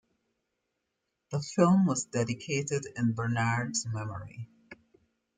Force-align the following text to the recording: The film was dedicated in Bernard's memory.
The 1.29 1.41
film 1.43 1.85
was 1.85 2.05
dedicated 2.05 2.87
in 2.97 3.13
Bernard's 3.13 3.85
memory. 3.85 4.49